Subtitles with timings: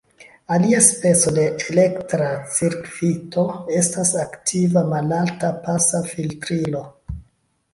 [0.53, 1.43] Alia speco de
[1.73, 3.43] elektra cirkvito
[3.81, 6.83] estas aktiva malalta-pasa filtrilo.